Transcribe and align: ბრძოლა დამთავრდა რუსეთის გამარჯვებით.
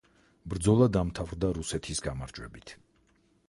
ბრძოლა 0.53 0.87
დამთავრდა 0.95 1.53
რუსეთის 1.59 2.05
გამარჯვებით. 2.09 2.77